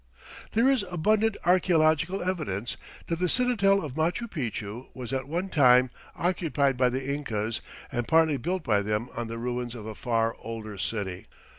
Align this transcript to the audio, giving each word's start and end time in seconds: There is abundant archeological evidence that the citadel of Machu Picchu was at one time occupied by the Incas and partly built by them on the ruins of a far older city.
There 0.53 0.67
is 0.67 0.83
abundant 0.89 1.37
archeological 1.45 2.23
evidence 2.23 2.75
that 3.05 3.19
the 3.19 3.29
citadel 3.29 3.83
of 3.85 3.93
Machu 3.93 4.27
Picchu 4.27 4.87
was 4.95 5.13
at 5.13 5.27
one 5.27 5.49
time 5.49 5.91
occupied 6.15 6.75
by 6.75 6.89
the 6.89 7.13
Incas 7.13 7.61
and 7.91 8.07
partly 8.07 8.37
built 8.37 8.63
by 8.63 8.81
them 8.81 9.09
on 9.15 9.27
the 9.27 9.37
ruins 9.37 9.75
of 9.75 9.85
a 9.85 9.93
far 9.93 10.35
older 10.39 10.79
city. 10.79 11.27